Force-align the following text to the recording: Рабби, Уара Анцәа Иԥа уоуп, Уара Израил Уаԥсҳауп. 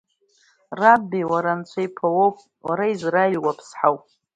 Рабби, 0.79 1.21
Уара 1.31 1.51
Анцәа 1.57 1.81
Иԥа 1.85 2.07
уоуп, 2.15 2.37
Уара 2.65 2.85
Израил 2.93 3.39
Уаԥсҳауп. 3.45 4.01